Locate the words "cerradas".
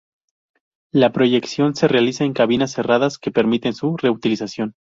2.71-3.19